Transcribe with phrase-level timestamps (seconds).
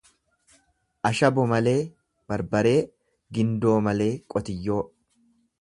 [1.09, 1.75] Ashabo malee
[2.33, 2.75] barbaree,
[3.39, 4.83] gindoo malee qotiyyoo.